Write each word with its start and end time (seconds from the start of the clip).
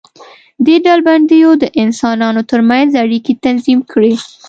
دې 0.65 0.75
ډلبندیو 0.85 1.51
د 1.63 1.65
انسانانو 1.83 2.41
تر 2.51 2.59
منځ 2.69 2.89
اړیکې 3.03 3.33
تنظیم 3.45 3.79
کړې. 3.91 4.13